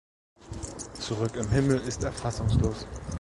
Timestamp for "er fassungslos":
2.03-2.87